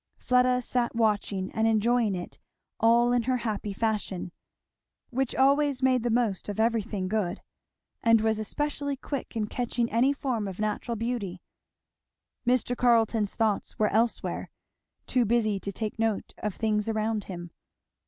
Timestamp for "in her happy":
3.13-3.71